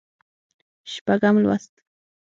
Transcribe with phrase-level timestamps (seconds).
[0.91, 1.73] شپږم لوست